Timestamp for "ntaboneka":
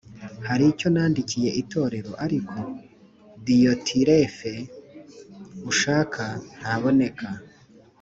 6.57-7.27